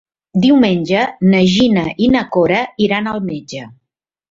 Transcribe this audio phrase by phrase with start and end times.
[0.45, 1.03] Diumenge
[1.33, 3.71] na Gina i na Cora iran al metge.